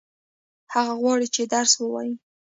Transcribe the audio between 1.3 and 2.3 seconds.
چې درس ووايي.